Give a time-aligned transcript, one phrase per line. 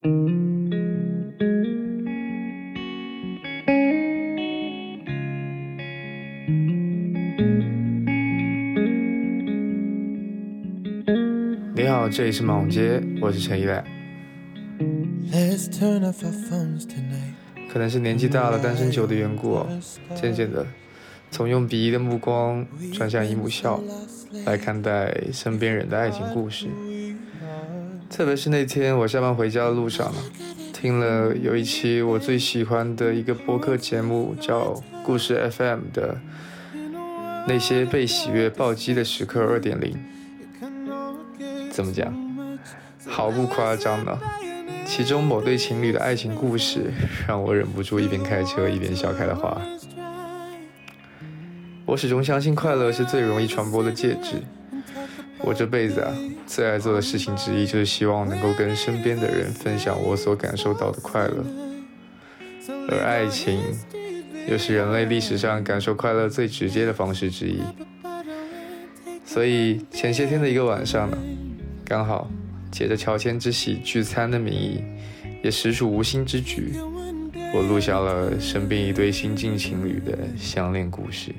[0.00, 0.10] 你
[11.88, 13.84] 好，这里是马街，我是陈一来。
[17.72, 19.66] 可能是年纪大了，单身久的缘故，
[20.14, 20.64] 渐渐的，
[21.32, 23.82] 从用鄙夷的目光转向姨母笑
[24.46, 26.68] 来看待身边人的爱情故事。
[28.18, 30.12] 特别是那天我下班回家的路上，
[30.72, 36.18] 听了有一期我最喜欢的一个播客节目，叫《故事 FM》的
[37.46, 39.96] 那些被喜悦暴击的时刻二点零。
[41.70, 42.12] 怎么讲？
[43.06, 44.18] 毫不夸张呢。
[44.84, 46.92] 其中某对情侣的爱情故事，
[47.28, 49.56] 让我忍不住一边开车一边笑开了花。
[51.86, 54.42] 我始终相信，快乐是最容易传播的介质。
[55.48, 56.14] 我这辈子啊，
[56.46, 61.42] 最爱做的事情之一，就是希望能够跟身边的人分享我所感受到的快乐。
[62.90, 63.58] 而爱情，
[64.46, 67.62] 又是人类历史上感受快乐最直接的方式之一。
[69.24, 71.16] 所以前些天的一个晚上呢。
[71.86, 72.30] 刚好
[72.70, 74.82] 借着乔迁之喜聚餐的名义，
[75.42, 76.74] 也实属无心之举，
[77.54, 81.34] 我录下了身边一对新晋情侣的相恋故事。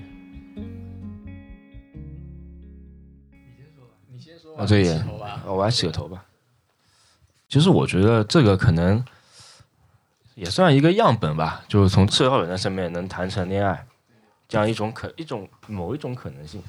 [4.57, 5.01] 啊，对，
[5.45, 6.23] 我来洗个头吧。
[7.47, 9.03] 其实我觉得这个可能
[10.35, 13.87] 也算一个样本吧，就是从社交人的身边能谈成恋爱，
[14.47, 16.61] 这样一种可一种某一种可能性。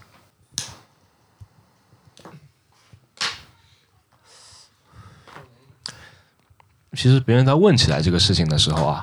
[6.96, 9.00] 其实别人在问起来这个事情的时候啊，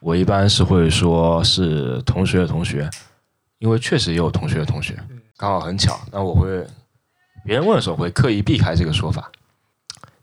[0.00, 2.90] 我一般是会说是同学的同学，
[3.58, 4.98] 因为确实也有同学的同学，
[5.36, 6.00] 刚好很巧。
[6.10, 6.66] 那我会
[7.44, 9.30] 别人问的时候会刻意避开这个说法，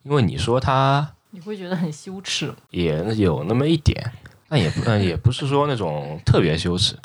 [0.04, 4.12] 因为你说他，你会觉得很羞耻，也有那么一点，
[4.48, 6.98] 但也不嗯也不是说那种特别羞耻，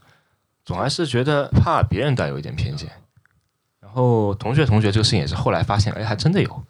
[0.65, 2.91] 总还是觉得怕别人带有一点偏见。
[3.81, 6.63] 然后同学同学这个事情也是后来发现，哎，还真的有，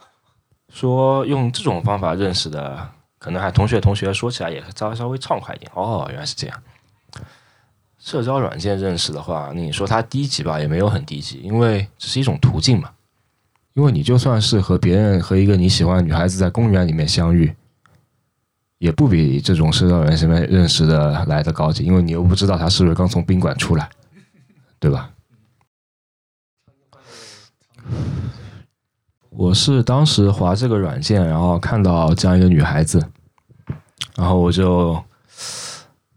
[0.72, 2.90] 说用这种方法认识的。
[3.20, 6.62] 可能还同学同学说起来也稍稍微畅快一点哦，原来是这样。
[7.98, 12.90] 社交软件认识的话，你说它低级吧，也没有很低级，因为只是一种途径嘛。
[13.80, 17.50] 因为你就算是和别人和一个你喜欢的女孩子在公园里面相遇，
[18.76, 23.88] 也不比这种社交软件上面认识的来的高级，因为你又不知道她是不是刚从宾馆出来，
[24.78, 25.10] 对吧？
[29.30, 33.02] 我是当时划这个软件，然后看到这样一个女孩子，
[34.14, 35.02] 然后我就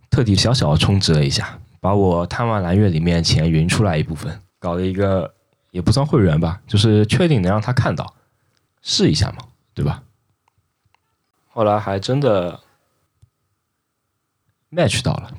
[0.10, 5.34] 特地小小的充值了一下，把我贪玩蓝月里面钱匀出来一部分，搞了一个
[5.74, 8.14] 也不算会员吧，就是确定能让他看到，
[8.84, 10.04] 试一下嘛，对吧？
[11.48, 12.62] 后来还真的
[14.72, 15.32] match 到了。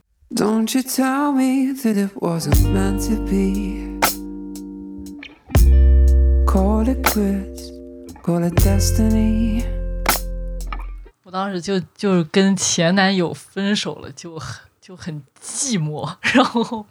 [11.23, 16.87] 我当时就就跟前男友分手了，就很就很寂寞， 然后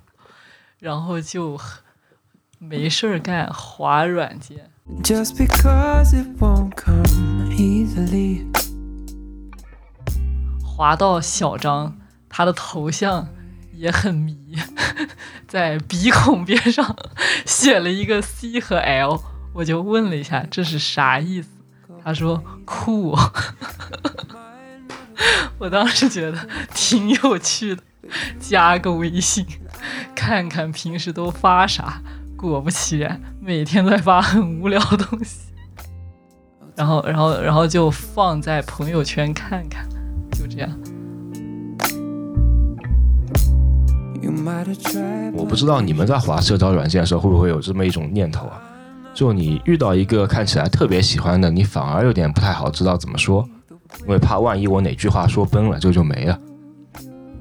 [0.79, 1.59] 然后就
[2.69, 4.69] 没事儿干，滑软件。
[10.63, 11.97] 滑到小张，
[12.29, 13.27] 他的头像
[13.73, 14.55] 也很迷，
[15.47, 16.95] 在鼻孔边上
[17.45, 19.21] 写了一个 C 和 L。
[19.53, 21.49] 我就问了一下这是啥意思，
[22.03, 23.15] 他说酷，
[25.59, 27.83] 我当时觉得挺有趣的，
[28.39, 29.45] 加个微信
[30.15, 32.01] 看看平时都发啥，
[32.49, 35.51] 果不其然，每天在发很无聊的东西，
[36.75, 39.87] 然后然后然后就放在朋友圈看看，
[40.31, 40.69] 就这样。
[45.35, 48.61] 我不知道你们在划社交软件的时候会不会有这么一种念头啊？
[49.13, 53.47] 就你遇到一个看起来特别喜欢的，你反而有点不太好知道怎么说，
[54.01, 56.39] 因为怕万一我哪句话说崩了，这就没了。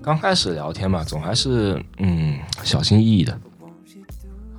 [0.03, 3.39] 刚开始聊天嘛，总还是嗯小心翼翼的。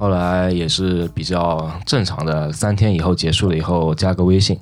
[0.04, 4.60] 后来也是比较正常的，三天以后结束了以后加个微信，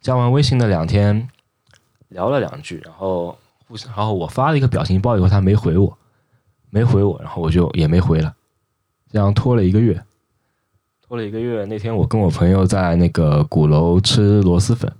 [0.00, 1.28] 加完微信的两天
[2.08, 3.36] 聊了两句，然后
[3.66, 5.98] 互相，然后我发了一个表情包以后，他没回我，
[6.70, 8.34] 没回我，然后我就也没回了，
[9.12, 10.02] 这样拖了一个月。
[11.06, 14.90] 过了一个月，那天我跟我朋友在那个鼓楼吃螺蛳粉，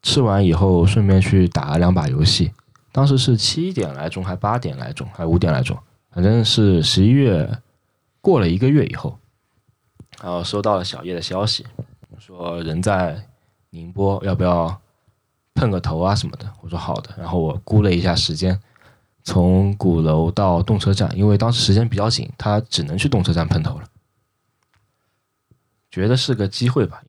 [0.00, 2.52] 吃完以后顺便去打了两把游戏。
[2.90, 5.76] 当时是七点来钟，还八点来钟，还五点来钟，
[6.10, 7.58] 反正是十一月
[8.26, 9.16] 过了一个月以后，
[10.20, 11.64] 然后收到了小叶的消息，
[12.18, 13.24] 说人在
[13.70, 14.80] 宁波，要不要
[15.54, 16.52] 碰个头啊什么的。
[16.60, 18.60] 我说好的，然后我估了一下时间，
[19.22, 23.84] 从鼓楼到动车站，因为当时时间比较紧，他只能去动车站碰头了。
[25.88, 27.00] 觉得是个机会吧。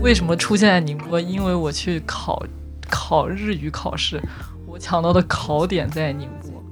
[0.00, 1.20] 为什么出现在宁波？
[1.20, 2.44] 因为我去考
[2.94, 4.22] 考日语考试，
[4.66, 6.62] 我抢到的考点在宁波。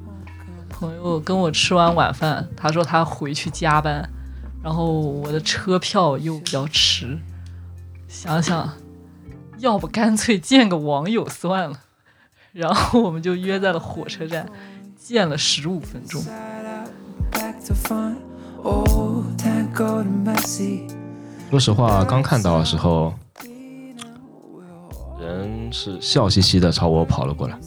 [0.68, 4.06] 朋友跟我吃完晚饭，他说他回去加班，
[4.62, 7.18] 然后我的车票又比较迟，
[8.06, 8.74] 想想，
[9.58, 11.80] 要不干脆见个网友算了。
[12.52, 14.46] 然后我们就约在了火车站，
[14.96, 16.22] 见了十五分钟。
[21.50, 23.14] 说实话，刚看到的时候，
[25.72, 27.58] 是笑嘻嘻的朝我跑了过来，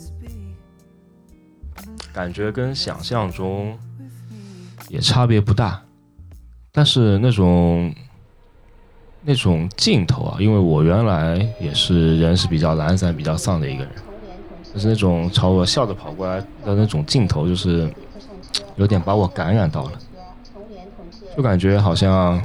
[2.13, 3.77] 感觉跟想象中
[4.89, 5.81] 也差别不大，
[6.71, 7.93] 但是那种
[9.21, 13.93] 那种劲头啊，因为我原来也是人是比较懒散、比较丧的一个人，
[14.73, 17.91] 就是那种朝我笑着跑过来的那种劲头，就是
[18.75, 19.99] 有点把我感染到了，
[21.35, 22.41] 就感觉好像。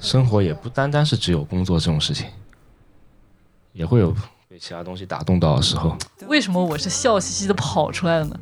[0.00, 2.26] 生活也不单单是只有工作这种事情，
[3.74, 4.14] 也会有
[4.48, 5.94] 被其他东西打动到的时候。
[6.28, 8.40] 为什么我是笑嘻嘻的跑出来的呢？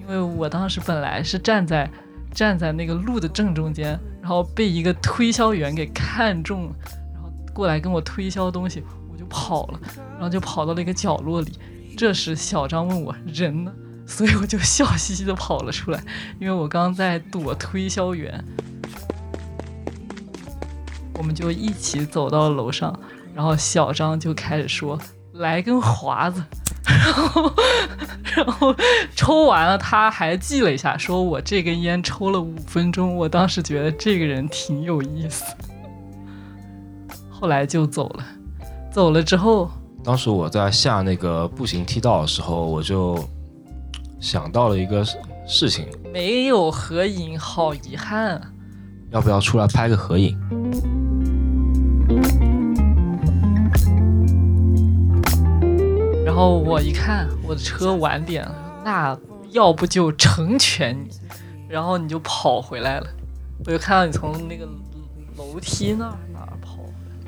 [0.00, 1.88] 因为我当时本来是站在
[2.34, 6.72] 站在那个路的正中间，然后被一个推销员给看中，
[7.14, 9.80] 然后过来跟我推销东西，我就跑了，
[10.14, 11.52] 然后就跑到了一个角落里。
[11.96, 13.72] 这时小张问我人呢，
[14.04, 16.02] 所以我就笑嘻嘻的跑了出来，
[16.40, 18.44] 因为我刚在躲推销员。
[21.14, 22.98] 我们就一起走到楼上，
[23.34, 24.98] 然后小张就开始说
[25.34, 26.42] ：“来根华子。”
[26.84, 27.54] 然后，
[28.36, 28.74] 然后
[29.14, 33.16] 抽完了，他还记了一下，说我这根烟抽了五分钟。
[33.16, 35.44] 我当时觉得这个人挺有意思，
[37.30, 38.24] 后来就走了。
[38.90, 39.70] 走了之后，
[40.04, 43.18] 当时我在下那个步行梯道的时候，我就
[44.20, 45.04] 想到了一个
[45.46, 48.40] 事情：没有合影，好遗憾。
[49.10, 50.36] 要不要出来拍个合影？
[56.32, 59.14] 然后我一看我的车晚点了，那
[59.50, 61.10] 要不就成全你，
[61.68, 63.06] 然后你就跑回来了。
[63.66, 64.66] 我就看到你从那个
[65.36, 66.78] 楼梯那儿哪儿跑，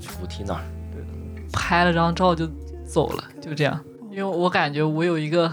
[0.01, 1.09] 扶梯那儿，对的，
[1.53, 2.49] 拍了张照就
[2.87, 3.79] 走了，就这样。
[4.11, 5.53] 因为我感觉我有一个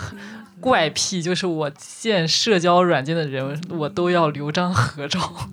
[0.61, 5.19] 怪癖，就是我见社交软件的人，我都要留张合照。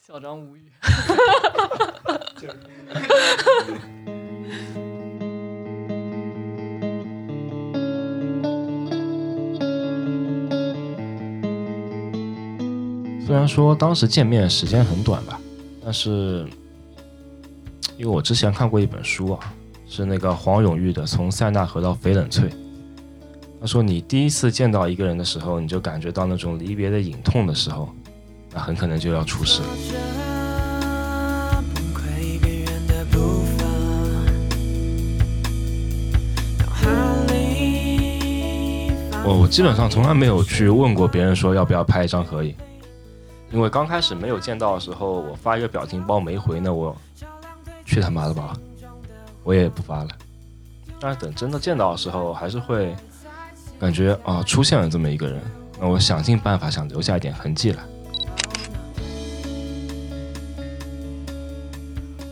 [0.00, 0.72] 小张无语。
[13.26, 15.38] 虽然说当时见面时间很短吧，
[15.84, 16.46] 但是
[17.98, 19.52] 因为我之前看过一本书啊，
[19.86, 22.48] 是那个黄永玉的《从塞纳河到翡冷翠》。
[23.60, 27.88] 他说：“你第一次见到一个人的时候，你就感觉到那种离别的隐痛的时候，
[28.52, 29.68] 那很可能就要出事了。”
[39.28, 42.54] 我我基本上从来没有去问过别人说要不要拍一张合影，
[43.52, 46.96] 因为刚开始没有见到的时候，我发一个表情包没回，那我
[47.84, 48.56] 去他妈的吧，
[49.44, 50.08] 我也不发了。
[50.98, 52.96] 但是等真的见到的时候，还是会
[53.78, 55.42] 感觉啊，出现了这么一个人，
[55.78, 57.82] 那我想尽办法想留下一点痕迹来。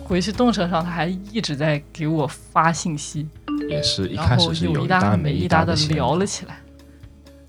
[0.03, 3.29] 回去动车上，他还一直在给我发信息，
[3.69, 6.61] 也是一开始是有一搭没一搭的聊了起来。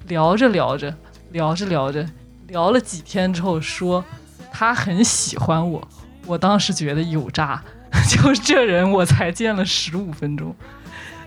[0.07, 0.93] 聊着聊着，
[1.31, 2.05] 聊着聊着，
[2.47, 4.03] 聊了几天之后，说
[4.51, 5.85] 他很喜欢我。
[6.25, 7.61] 我当时觉得有诈，
[8.09, 10.55] 就这人我才见了十五分钟，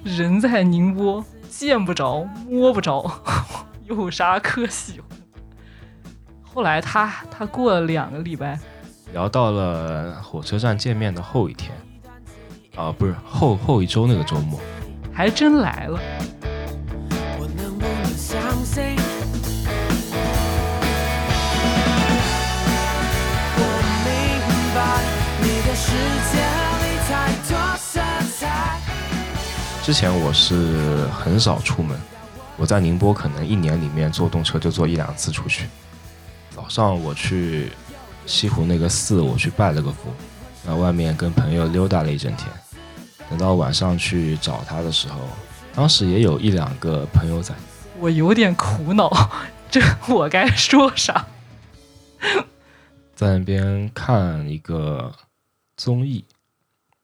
[0.03, 3.11] 人在宁波，见不着摸不着，
[3.85, 5.09] 有啥可喜欢？
[6.43, 8.59] 后来他他过了两个礼拜，
[9.13, 11.73] 聊到了火车站见面的后一天，
[12.77, 14.59] 啊，不是后后一周那个周末，
[15.13, 16.01] 还真来了。
[29.91, 31.99] 之前我是很少出门，
[32.57, 35.67] 我在宁波可能一年里面坐动车就坐一两次出去。
[36.49, 37.73] 早上我去
[38.25, 40.15] 西湖那个寺，我去拜了个佛，
[40.65, 42.49] 在外面跟朋友溜达了一整天。
[43.29, 45.19] 等到晚上去找他的时候，
[45.75, 47.53] 当时也有一两个朋友在。
[47.99, 49.11] 我有点苦恼，
[49.69, 51.27] 这我该说啥？
[53.17, 55.13] 在那边看一个
[55.77, 56.25] 综艺，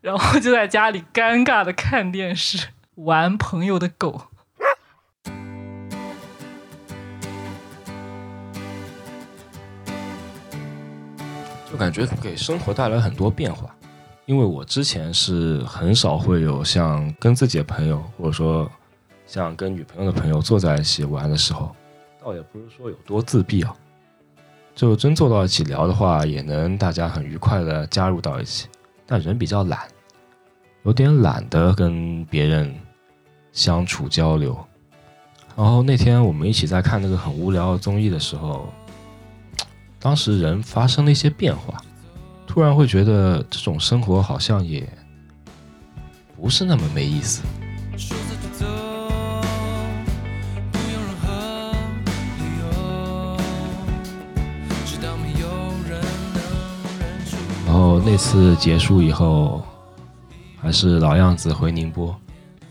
[0.01, 4.23] 然后就在家里尴尬的看电视，玩朋友的狗。
[11.71, 13.75] 就感觉给生活带来很多变化。
[14.25, 18.71] 因为我之前是很少会有像跟自己的朋友，或者说
[19.27, 21.77] 像跟女朋友的朋友坐在一起玩的时候，
[22.25, 23.77] 倒也不是说有多自闭啊。
[24.75, 28.69] 就真坐到一起聊的话，也能大家很愉快的加入到一起。
[29.05, 29.81] 但人比较懒，
[30.83, 32.75] 有点懒得跟别人
[33.57, 34.57] 相处交流。
[35.57, 38.69] 然后那天我们一起在看那个很无聊的综艺的时候，
[39.99, 41.83] 当时人发生了一些变化。
[42.47, 44.87] 突然会觉得这种生活好像也
[46.37, 47.43] 不是那么没意思。
[57.67, 59.63] 然后那次结束以后，
[60.61, 62.19] 还是老样子回宁波，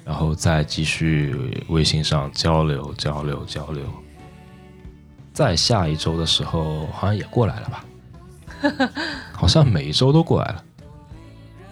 [0.05, 1.35] 然后再继续
[1.67, 3.83] 微信上交流交流交流。
[5.33, 7.85] 再下一周的时候，好像也过来了吧。
[9.33, 10.63] 好像每一周都过来了。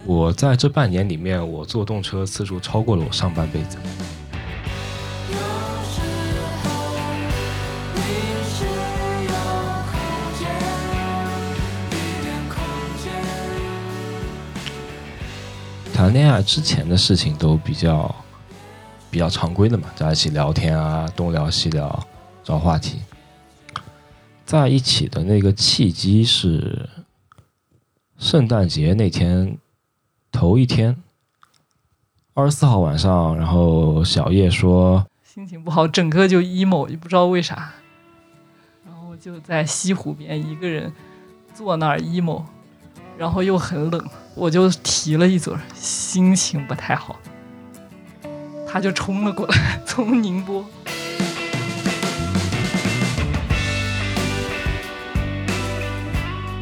[0.05, 3.77] 我在这半年里面，我坐动车次数超过了我上半辈子。
[15.93, 18.13] 谈恋爱之前的事情都比较
[19.13, 22.07] 比较常规的嘛，在一起聊天啊，东聊西聊，
[22.43, 22.99] 找话题。
[24.43, 26.89] 在一起的那个契机是
[28.17, 29.55] 圣诞节那天
[30.31, 30.97] 头一天，
[32.33, 37.71] 二十四号晚上，然后小叶说心情不好，整个就 emo，也不知道为啥，
[38.83, 40.91] 然后就在西湖边一个人
[41.53, 42.41] 坐那儿 emo，
[43.15, 47.19] 然后又很冷，我就提了一嘴，心情不太好，
[48.73, 50.65] 他就冲了过来， 从宁波。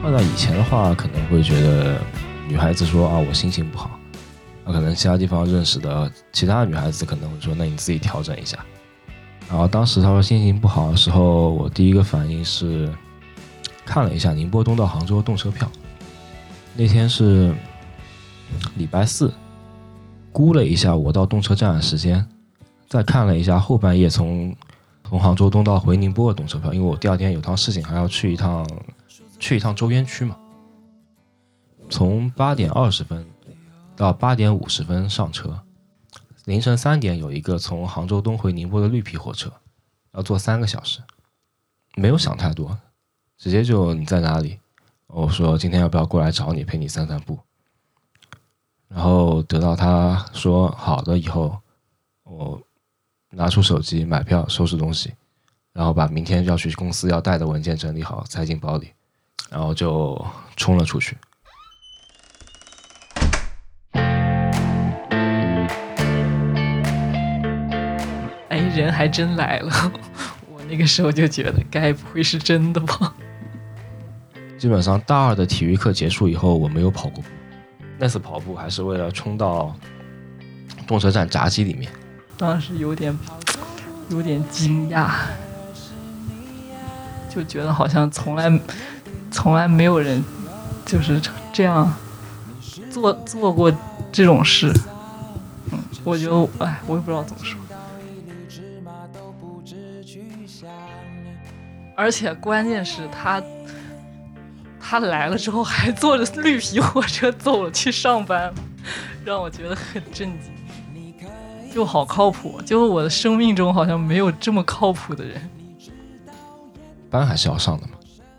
[0.03, 2.01] 放在以前的话，可能会觉得
[2.49, 3.97] 女孩子说啊，我心情不好，
[4.65, 8.57] 那可能其他地方认识的其他女孩子可能会说，那你自己调整一下。
[9.49, 12.93] 然后当时他说心情不好的时候，我第一个反应是
[13.85, 15.65] 看了一下宁波东到杭州的动车票，
[16.75, 17.55] 那天是
[18.75, 19.33] 礼拜四，
[20.31, 22.27] 估了一下我到动车站的时间，
[22.87, 24.55] 再看了一下后半夜从
[25.03, 28.65] 从杭州东到回宁波的动车票，因为我第二天有趟事情还要去一趟。
[29.41, 30.37] 去一趟周边区嘛，
[31.89, 33.25] 从八点二十分
[33.95, 35.59] 到八点五十分上车，
[36.45, 39.51] 凌晨三点有一个从杭州东回宁波的绿皮火车，
[40.13, 40.99] 要坐三个小时，
[41.95, 42.77] 没有想太多，
[43.35, 44.59] 直接就你在哪里，
[45.07, 47.39] 我说今天要不要过来找你陪你散散步，
[48.93, 51.57] 然后得到他说好的以后，
[52.23, 52.61] 我
[53.29, 55.13] 拿出手机买票收拾东西，
[55.71, 58.91] 然后把明天要去公司要带的文件整理好塞进包里。
[59.49, 61.17] 然后就冲了出去。
[68.47, 69.91] 哎，人还真来了！
[70.49, 73.13] 我那个时候就觉得，该不会是真的吧？
[74.57, 77.29] 基本上大二的体育课结束以后，我没有跑过步。
[78.01, 79.73] 那次跑步还是为了冲到
[80.87, 81.89] 动车站闸机里面。
[82.35, 83.17] 当时有点
[84.09, 85.11] 有点惊讶，
[87.29, 88.59] 就觉得好像从来。
[89.33, 90.21] 从来没有人
[90.85, 91.21] 就是
[91.53, 91.89] 这样
[92.89, 93.71] 做做过
[94.11, 94.69] 这种事，
[95.71, 97.57] 嗯，我觉得，哎，我也不知道怎么说。
[101.95, 103.41] 而且关键是他
[104.91, 108.53] 他来了之后还坐着绿皮火车走了去上班，
[109.23, 110.51] 让我觉得很震惊。
[111.73, 115.49] 就好靠谱，就我的生命中好像没有这么靠谱的人。
[117.09, 117.93] 班还是要上的嘛。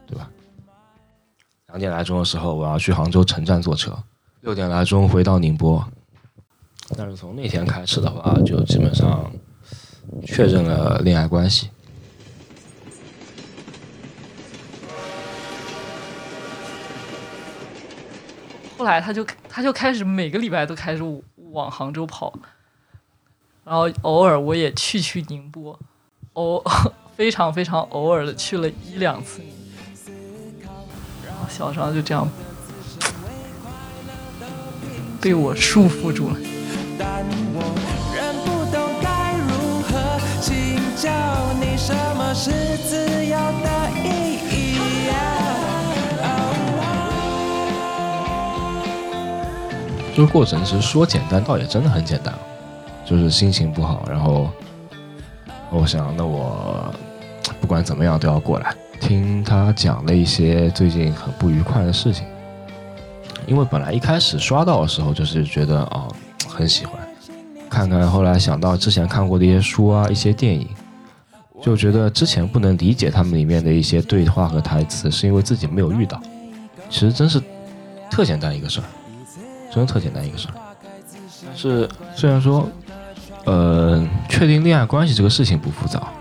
[0.06, 0.28] 对吧
[1.68, 3.96] 两点来钟的时候，我要去杭州城站坐车，
[4.42, 5.82] 六点来钟回到宁波。
[6.98, 9.32] 但是从那天开始的话，就基本上
[10.26, 11.70] 确认了恋爱关系。
[18.82, 21.04] 后来他就他就开始每个礼拜都开始
[21.52, 22.32] 往杭州跑，
[23.64, 25.78] 然后偶尔我也去去宁波，
[26.32, 26.60] 偶
[27.16, 29.40] 非常非常偶尔的去了一两次。
[31.24, 32.28] 然后小张就这样
[35.20, 36.36] 被我束缚住了。
[40.96, 41.08] 教
[41.60, 42.50] 你什么是
[42.88, 44.51] 自由的意。
[50.22, 52.32] 这个过程其实说简单，倒也真的很简单，
[53.04, 54.48] 就是心情不好，然后
[55.68, 56.94] 我想，那我
[57.60, 62.24] 不管怎么样都要过来听他讲了一些最近很不愉快的事情。
[63.48, 66.06] 因为本来一开始刷到的时候就是觉得哦
[66.48, 67.00] 很喜欢，
[67.68, 70.68] 看看后来想到之前看过的一些书啊一些电影，
[71.60, 76.22] 就觉得之前不能理解他们里面的一些对话和台词，是因为自己没有遇到。
[76.88, 77.42] 其实真是
[78.08, 78.84] 特简单一个事儿。
[79.72, 80.54] 真的特简单一个事儿，
[81.56, 82.68] 是虽然说，
[83.46, 86.12] 呃，确定恋爱关系这个事情不复杂，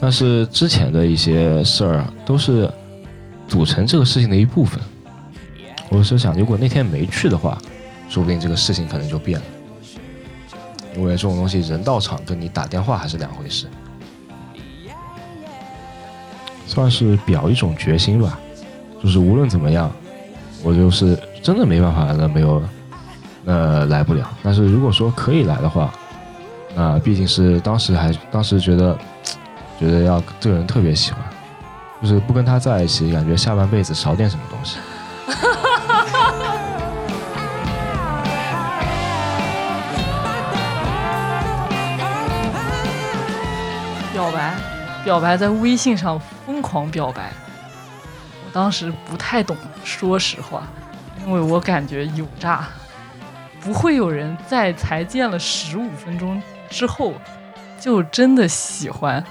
[0.00, 2.70] 但是之前的一些事儿都是
[3.46, 4.80] 组成这个事情的一部分。
[5.90, 7.58] 我是想，如果那天没去的话，
[8.08, 9.44] 说不定这个事情可能就变了。
[10.96, 13.66] 因为这种东西，人到场跟你打电话还是两回事。
[16.66, 18.38] 算是表一种决心吧，
[19.02, 19.92] 就是无论怎么样，
[20.62, 22.62] 我就是真的没办法了，没有。
[23.46, 24.28] 呃，来不了。
[24.42, 25.90] 但是如果说可以来的话，
[26.74, 28.98] 那毕竟是当时还当时觉得，
[29.80, 31.20] 觉得要这个人特别喜欢，
[32.02, 34.78] 就是不跟他在一起，感觉下半辈子少点什么东西。
[44.12, 44.54] 表白，
[45.04, 47.30] 表白在微信上疯狂表白，
[48.44, 50.64] 我当时不太懂，说实话，
[51.24, 52.66] 因为我感觉有诈。
[53.66, 57.12] 不会有人在才见了十五分钟之后
[57.80, 59.22] 就真的喜欢，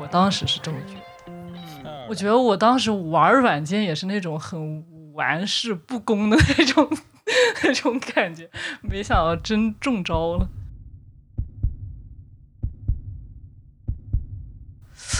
[0.00, 2.06] 我当时是这么觉得。
[2.08, 4.82] 我觉得我当时玩软件也是那种很
[5.12, 6.88] 玩世不恭的那种
[7.62, 10.48] 那种感觉，没想到真中招了。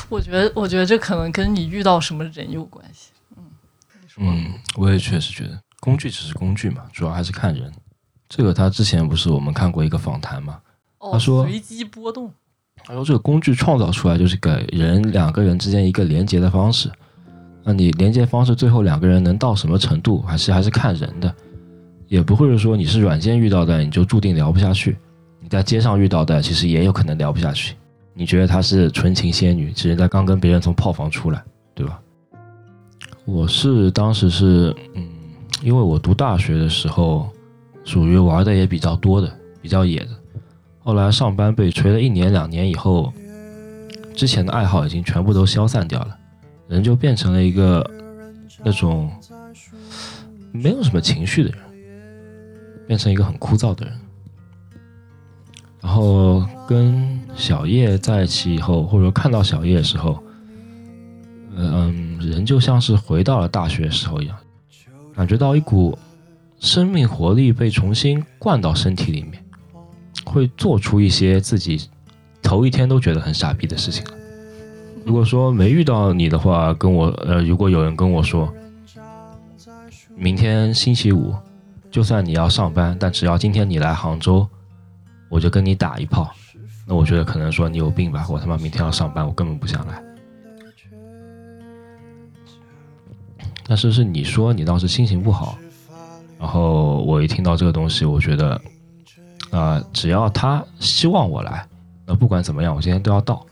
[0.09, 3.11] 我觉得，我觉得这可能跟你遇到什么人有关系。
[3.37, 3.45] 嗯，
[4.17, 7.71] 嗯，我也确实觉得，工具只是工具嘛，主要还是看人。
[8.35, 10.59] 这个他之前不是我们看过一个访谈吗？
[11.13, 12.33] 他说随机波动。
[12.83, 16.91] 他说这个工具创造出来就是给人两个人之间一个连接的方式。
[17.63, 21.33] 那你连接方式最后两个人能到什么程度，还是还是看人的，
[22.09, 24.97] 也不会是说你是软件遇到的你就注定聊不下去。
[25.39, 27.77] 你在街上遇到的其实也有可能聊不下去。
[28.15, 32.01] 你觉得她是纯情仙女，其实她刚跟别人从炮房出来，对吧？
[33.27, 35.07] 我是当时是嗯，
[35.61, 37.29] 因为我读大学的时候。
[37.85, 40.11] 属于玩的也比较多的，比较野的。
[40.79, 43.13] 后来上班被锤了一年两年以后，
[44.15, 46.17] 之前的爱好已经全部都消散掉了，
[46.69, 47.89] 人就变成了一个
[48.65, 49.11] 那种
[50.53, 51.59] 没有什么情绪的人，
[52.87, 53.95] 变成一个很枯燥的人。
[55.81, 60.23] 然后跟小叶在一起以后，或者说看到小叶的时候，
[61.57, 64.37] 嗯，人就像是回到了大学时候一样，
[65.15, 65.99] 感觉到一股。
[66.63, 69.45] 生命活力被重新灌到身体里面，
[70.25, 71.89] 会做出一些自己
[72.41, 74.07] 头一天都觉得很傻逼的事情
[75.05, 78.55] 如果说没遇到你的话，跟我呃，如果有人跟我说，
[80.15, 81.35] 明天星期五，
[81.91, 84.49] 就算你要上班，但只要今天你来杭州，
[85.29, 86.33] 我就跟你打一炮，
[86.87, 90.01] 那我觉得可能说你有病吧，我他妈明天要上班，我根本不想来。
[93.67, 95.59] 但是是你说你当时心情不好。
[96.43, 98.61] 然后我一听到这个东西，我觉得，
[99.53, 101.65] 啊，只要他希望我来，
[102.05, 103.47] 那不管怎么样，我今天都要到。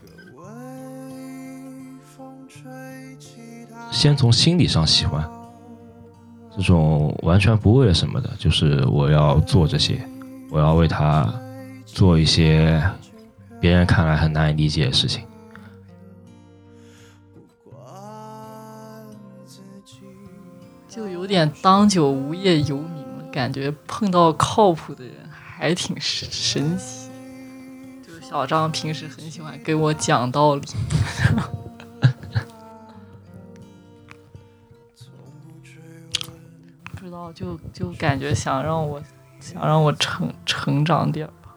[3.92, 5.24] 先从心理上喜欢，
[6.56, 10.04] 这种完全不为了什么的，就是我要做这些，
[10.50, 11.32] 我要为他
[11.86, 12.82] 做一些
[13.60, 15.22] 别人看来很难以理解的事情。
[21.00, 27.08] 就有点当久无业游民了，感觉碰到靠谱的人还挺神神奇。
[28.06, 30.60] 就是小张平时很喜欢给我讲道理，
[36.92, 39.02] 不知道就就感觉想让我
[39.40, 41.56] 想让我成成长点吧。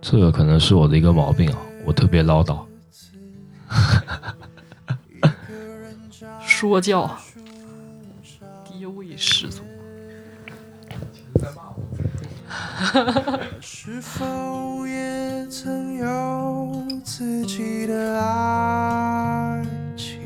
[0.00, 2.58] 这个可能是我的一个毛病啊，我特别唠叨，
[6.40, 7.14] 说教。
[9.16, 9.62] 十足。
[13.60, 19.62] 是否也曾有自己的爱
[19.96, 20.20] 情？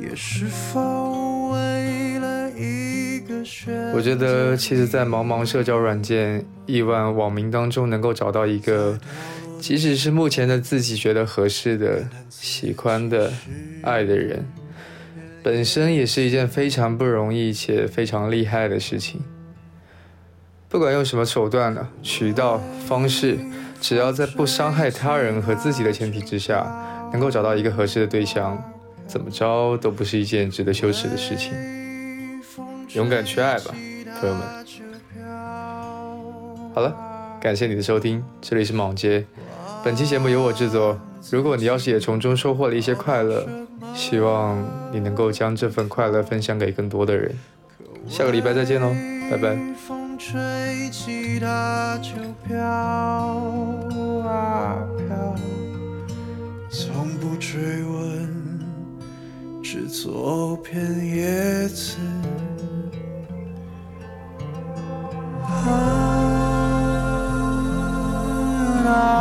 [0.00, 3.34] 也是否为了一个
[3.94, 8.98] 我觉得，其实，在茫茫社交软件、亿万网民当中，能够找到一个
[9.60, 13.32] 即使是目前的自己觉得合适的、喜欢的、
[13.82, 14.44] 爱的人，
[15.42, 19.22] 本身也是一件非常不容易且非常厉害的事情。
[20.68, 23.38] 不管用什么手段呢、渠道、方式，
[23.80, 26.66] 只要在不伤害他人和自己的前提之下，
[27.12, 28.62] 能够找到一个合适的对象，
[29.06, 31.52] 怎么着都不是一件值得羞耻的事情。
[32.94, 33.74] 勇敢去爱吧，
[34.20, 34.42] 朋友们。
[36.74, 36.94] 好了，
[37.40, 39.24] 感谢你的收听，这里是莽街。
[39.88, 41.00] 本期节目由我制作。
[41.30, 43.48] 如果你要是也从中收获了一些快乐，
[43.94, 47.34] 希望你能够将这份快乐分享给更多的人。
[48.06, 48.94] 下个礼拜再见喽，
[49.30, 49.56] 拜拜。
[49.88, 52.10] 风吹起它就
[52.46, 52.58] 飘
[54.26, 55.34] 啊飘，
[56.68, 58.60] 从不追问，
[59.62, 60.78] 只做片
[61.16, 61.96] 叶子。
[68.90, 69.17] 啊